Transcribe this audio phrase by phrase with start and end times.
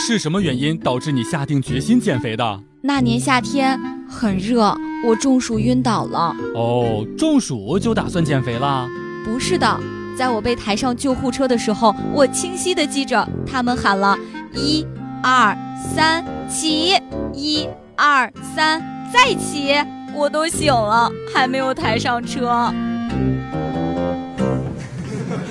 [0.00, 2.60] 是什么原因导致你下定决心减肥的？
[2.80, 3.78] 那年夏天
[4.08, 4.74] 很热，
[5.04, 6.34] 我中暑晕倒了。
[6.54, 8.88] 哦，中暑就打算减肥啦？
[9.24, 9.78] 不是的，
[10.16, 14.16] 在我被抬上救护车的时候，我清晰的记着他们喊了
[14.54, 14.86] “一、
[15.20, 15.54] 二、
[15.94, 16.94] 三，起！
[17.34, 18.80] 一、二、三，
[19.12, 19.74] 再起！”
[20.14, 22.72] 我都醒了，还没有抬上车。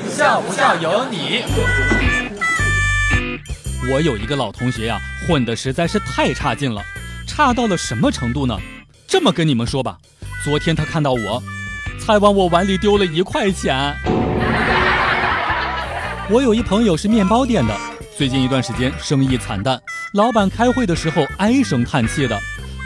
[0.09, 2.16] 笑不笑由你。
[3.89, 6.83] 我有一个老同学呀，混的实在是太差劲了，
[7.25, 8.59] 差到了什么程度呢？
[9.07, 9.97] 这么跟你们说吧，
[10.43, 11.41] 昨天他看到我，
[11.97, 13.95] 才往我碗里丢了一块钱。
[16.29, 17.73] 我有一朋友是面包店的，
[18.17, 19.81] 最近一段时间生意惨淡，
[20.13, 22.37] 老板开会的时候唉声叹气的。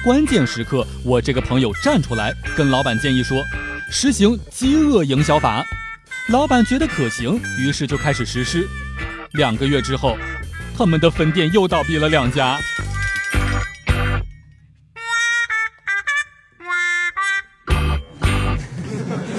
[0.04, 3.44] 关键时刻，我这个朋友站出来跟老板建议说，
[3.90, 5.66] 实行饥饿营销法。
[6.30, 8.68] 老板觉得可行，于是就开始实施。
[9.34, 10.18] 两个月之后，
[10.78, 12.58] 他们的分店又倒闭了两家。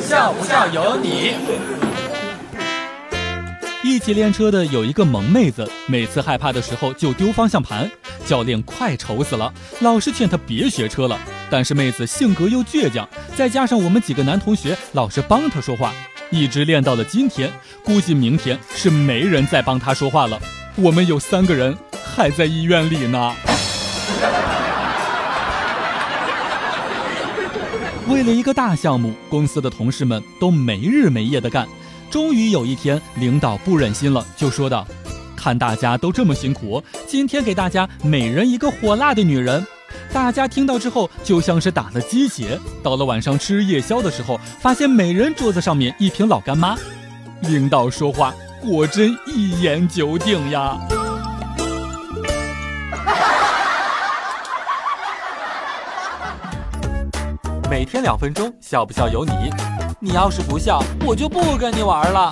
[0.03, 1.35] 笑不笑由你。
[3.83, 7.91] 一起练车的有一个萌妹子，每次害怕的时候就丢方向盘，
[8.25, 11.19] 教练快愁死了，老是劝她别学车了。
[11.51, 15.93] 但是妹子性格又倔强，再加上我们几个男同学老是帮她说话。
[16.31, 17.51] 一直练到了今天，
[17.85, 20.41] 估计明天是没人再帮她说话了。
[20.77, 21.77] 我们有三个人
[22.15, 23.35] 还在医院里呢。
[28.09, 31.69] 为了一个大项目，公司的同事们都没日没夜的干。
[32.11, 34.87] 终于有一天，领导不忍心了，就说道
[35.37, 39.67] ：“看大家都这么辛苦，今天给大家每人一个火辣的女人。”
[40.11, 42.59] 大家听到之后就像是打了鸡血。
[42.83, 46.77] 到了晚上吃夜宵的时候，发现每人桌子上面一瓶老干妈。
[47.43, 50.79] 领导说话果真一言九鼎呀！
[57.69, 59.33] 每天两分钟，笑不笑由你。
[59.99, 62.31] 你要是不笑，我就不跟你玩了。